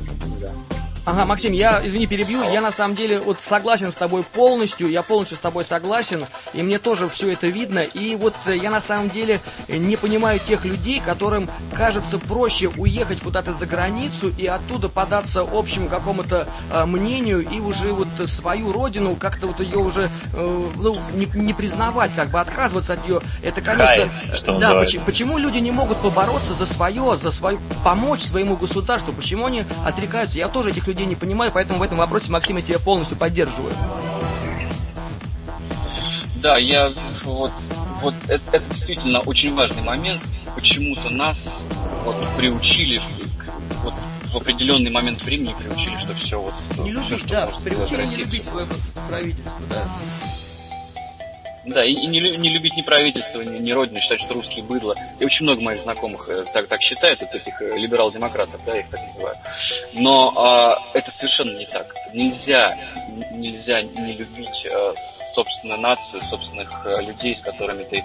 [1.07, 5.03] Ага, Максим, я, извини, перебью, я на самом деле вот согласен с тобой полностью, я
[5.03, 8.81] полностью с тобой согласен, и мне тоже все это видно, и вот э, я на
[8.81, 9.39] самом деле
[9.69, 15.87] не понимаю тех людей, которым кажется проще уехать куда-то за границу и оттуда податься общему
[15.87, 21.25] какому-то э, мнению и уже вот свою родину, как-то вот ее уже, э, ну, не,
[21.41, 24.97] не признавать, как бы отказываться от нее, это, конечно, Каяться, что да, называется.
[24.97, 29.63] поч- почему люди не могут побороться за свое, за свою, помочь своему государству, почему они
[29.85, 33.17] отрекаются, я тоже этих людей не понимаю, поэтому в этом вопросе, Максим, я тебя полностью
[33.17, 33.73] поддерживаю.
[36.35, 37.51] Да, я вот,
[38.01, 40.21] вот это, это действительно очень важный момент.
[40.55, 41.63] Почему-то нас
[42.05, 43.01] вот приучили
[43.83, 43.93] вот
[44.31, 48.15] в определенный момент времени приучили, что все вот Не все, любить, что да, приучили не
[48.17, 48.67] любить свое
[49.07, 49.83] правительство, да.
[51.67, 54.95] Да, и, и не, не любить ни правительство, ни, ни родину, считать, что русские быдло.
[55.19, 58.79] И очень много моих знакомых э, так, так считают, вот этих э, либерал-демократов, да, я
[58.79, 59.35] их так называю.
[59.93, 61.93] Но а, это совершенно не так.
[62.13, 62.77] Нельзя,
[63.33, 64.93] нельзя не любить э,
[65.33, 68.03] собственную нацию, собственных э, людей, с которыми ты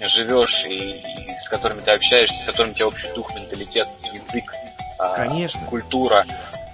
[0.00, 4.52] живешь и, и с которыми ты общаешься, с которыми у тебя общий дух, менталитет, язык,
[4.98, 5.64] а, Конечно.
[5.66, 6.26] культура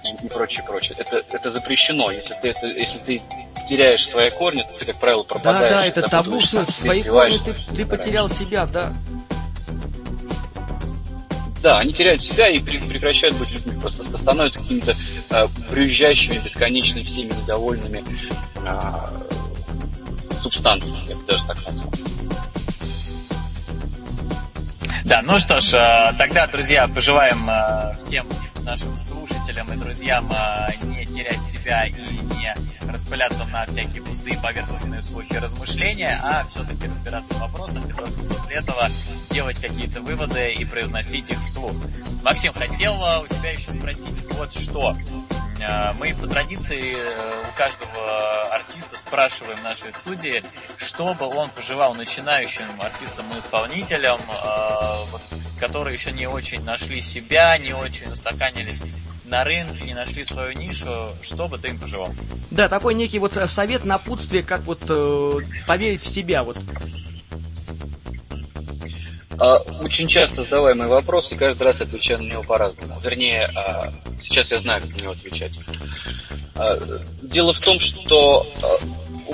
[0.03, 0.97] и, и прочее, прочее.
[0.99, 2.11] Это, это запрещено.
[2.11, 3.21] Если ты, это, если ты
[3.67, 5.71] теряешь свои корни, то ты, как правило, Да, пропадаешь.
[5.73, 8.93] да, это табу, все, свои корни ты, ты потерял себя, да.
[11.61, 14.93] Да, они теряют себя и пре- прекращают быть людьми, просто ст- становятся какими-то
[15.31, 18.03] э, брюзжащими, бесконечно всеми недовольными
[18.63, 19.09] а,
[20.43, 21.91] субстанциями, я бы даже так назвал.
[25.03, 28.27] Да, ну что ж, э, тогда, друзья, пожелаем э, всем
[28.67, 32.53] нашим слушателям и друзьям а, не терять себя и не
[32.91, 38.57] распыляться на всякие пустые поверхностные слухи размышления, а все-таки разбираться в вопросах и только после
[38.57, 38.89] этого
[39.29, 41.71] делать какие-то выводы и произносить их вслух.
[42.23, 44.97] Максим, хотел у тебя еще спросить вот что.
[45.65, 50.43] А, мы по традиции э, у каждого артиста спрашиваем в нашей студии,
[50.77, 54.99] чтобы он пожелал начинающим артистам и исполнителям, а,
[55.59, 58.83] которые еще не очень нашли себя, не очень устаканились
[59.25, 62.13] на рынке, не нашли свою нишу, что бы ты им пожелал?
[62.51, 65.33] Да, такой некий вот совет, напутствие, как вот э,
[65.65, 66.57] поверить в себя, вот
[69.81, 72.99] очень часто задаваемый вопрос, и каждый раз отвечаю на него по-разному.
[73.01, 75.53] Вернее, а, сейчас я знаю, как на него отвечать.
[76.55, 76.79] А,
[77.21, 78.47] дело в том, что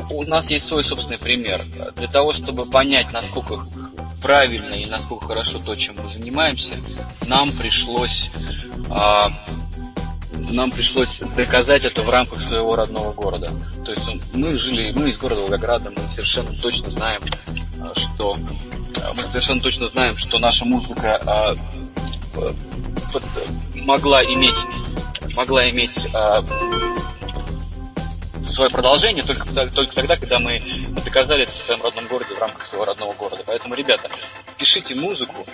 [0.09, 1.63] у нас есть свой собственный пример.
[1.95, 3.65] Для того, чтобы понять, насколько
[4.21, 6.73] правильно и насколько хорошо то, чем мы занимаемся,
[7.27, 8.29] нам пришлось
[10.51, 13.51] нам пришлось доказать это в рамках своего родного города.
[13.85, 17.21] То есть мы жили, мы из города Волгограда, мы совершенно точно знаем,
[17.95, 21.55] что мы совершенно точно знаем, что наша музыка а,
[23.75, 24.57] могла иметь
[25.35, 26.43] могла иметь а,
[28.47, 30.61] свое продолжение только, только тогда, когда мы
[31.03, 33.43] доказали это в своем родном городе, в рамках своего родного города.
[33.45, 34.09] Поэтому, ребята,
[34.57, 35.45] пишите музыку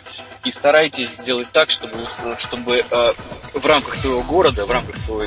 [0.44, 1.94] и старайтесь сделать так, чтобы,
[2.38, 3.12] чтобы э,
[3.54, 5.26] в рамках своего города, в рамках своего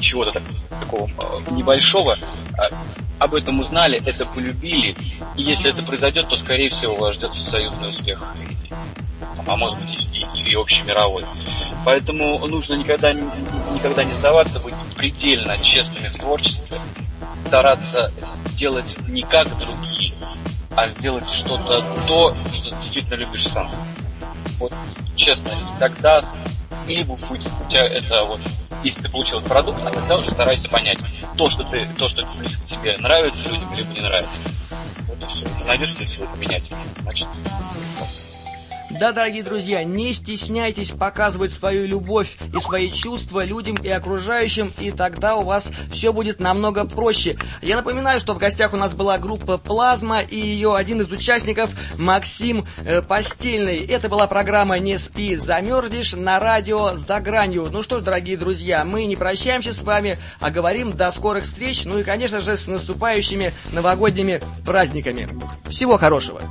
[0.00, 0.42] чего-то так,
[0.80, 2.74] такого э, небольшого, э,
[3.22, 4.96] об этом узнали, это полюбили,
[5.36, 8.20] и если это произойдет, то, скорее всего, вас ждет союзный успех,
[9.46, 11.24] а может быть и, и, и общемировой.
[11.84, 16.76] Поэтому нужно никогда, никогда не сдаваться, быть предельно честными в творчестве,
[17.46, 18.12] стараться
[18.54, 20.14] делать не как другие,
[20.76, 23.70] а сделать что-то то, что действительно любишь сам.
[24.58, 24.72] Вот
[25.14, 26.24] честно, и тогда
[26.88, 28.40] либо будет у тебя это вот
[28.82, 30.98] если ты получил этот продукт, а тогда уже старайся понять,
[31.36, 32.22] то, что ты, то, что
[32.66, 34.34] тебе нравится людям, либо не нравится.
[35.06, 35.64] Вот и все.
[35.64, 36.70] Найдешь, что это менять.
[37.00, 37.28] Значит,
[38.98, 44.90] да, дорогие друзья, не стесняйтесь показывать свою любовь и свои чувства людям и окружающим, и
[44.90, 47.38] тогда у вас все будет намного проще.
[47.62, 51.70] Я напоминаю, что в гостях у нас была группа «Плазма» и ее один из участников
[51.98, 53.84] Максим э, Постельный.
[53.86, 57.68] Это была программа «Не спи, замерзнешь» на радио «За гранью».
[57.70, 61.84] Ну что ж, дорогие друзья, мы не прощаемся с вами, а говорим до скорых встреч,
[61.84, 65.28] ну и, конечно же, с наступающими новогодними праздниками.
[65.68, 66.42] Всего хорошего!